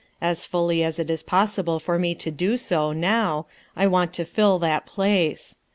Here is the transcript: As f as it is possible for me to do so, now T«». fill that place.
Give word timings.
As 0.19 0.49
f 0.51 0.59
as 0.81 0.97
it 0.97 1.11
is 1.11 1.21
possible 1.21 1.79
for 1.79 1.99
me 1.99 2.15
to 2.15 2.31
do 2.31 2.57
so, 2.57 2.91
now 2.91 3.45
T«». 3.77 4.23
fill 4.23 4.57
that 4.57 4.87
place. 4.87 5.57